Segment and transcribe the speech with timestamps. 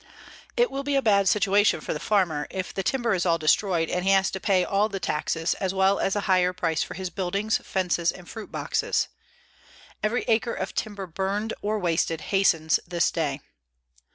[0.57, 3.87] _It will be a bad situation for the farmer if the timber is all destroyed
[3.87, 6.95] and he has to pay all the taxes, as well as a higher price for
[6.95, 9.09] his buildings, fences and fruit boxes.
[10.01, 13.41] Every acre of timber burned or wasted hastens this day.